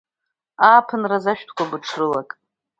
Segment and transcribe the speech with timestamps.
[0.67, 2.29] Ааԥынраз ашәҭқәа быҽрылак…